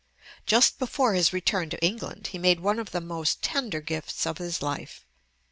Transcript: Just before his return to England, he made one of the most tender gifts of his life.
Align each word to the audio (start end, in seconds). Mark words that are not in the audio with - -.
Just 0.47 0.79
before 0.79 1.13
his 1.13 1.31
return 1.31 1.69
to 1.69 1.83
England, 1.85 2.29
he 2.31 2.39
made 2.39 2.59
one 2.59 2.79
of 2.79 2.89
the 2.89 2.99
most 2.99 3.43
tender 3.43 3.81
gifts 3.81 4.25
of 4.25 4.39
his 4.39 4.59
life. 4.59 5.05